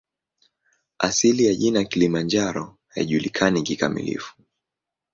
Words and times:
Asili 0.99 1.45
ya 1.45 1.55
jina 1.55 1.83
"Kilimanjaro" 1.83 2.77
haijulikani 2.87 3.61
kikamilifu. 3.63 4.35